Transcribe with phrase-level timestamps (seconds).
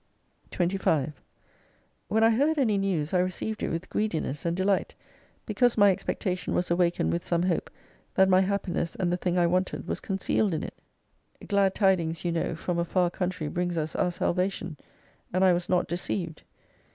[0.51, 1.21] 176 25
[2.07, 4.95] When I heard any news I received it with greediness and delight,
[5.45, 7.69] because my expectation was awakened with some hope
[8.15, 10.73] that my happiness and the thing I wanted was concealed in it.
[11.47, 14.75] Glad tidings, you know from a far country brings us our salvation:
[15.31, 16.41] and I was not deceived.